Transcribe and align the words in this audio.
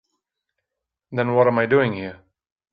Then 1.11 1.35
what 1.35 1.45
am 1.45 1.59
I 1.59 1.67
doing 1.67 1.93
here? 1.93 2.21